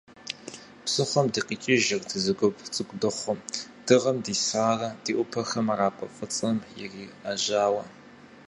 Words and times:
Псыхъуэм 0.83 1.27
дыкъикӏыжырт, 1.33 2.09
зы 2.23 2.33
гуп 2.37 2.55
цӏыкӏу 2.73 2.99
дыхъуу, 3.01 3.37
дыгъэм 3.85 4.17
дисарэ, 4.25 4.89
ди 5.03 5.11
ӏупэхэр 5.15 5.65
мэракӏуэ 5.67 6.07
фӏыцӏэм 6.15 6.57
ириӏэжауэ. 6.83 7.83